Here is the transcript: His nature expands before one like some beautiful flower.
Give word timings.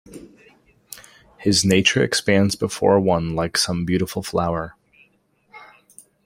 His 1.37 1.63
nature 1.63 2.01
expands 2.03 2.55
before 2.55 2.99
one 2.99 3.35
like 3.35 3.55
some 3.55 3.85
beautiful 3.85 4.23
flower. 4.23 4.75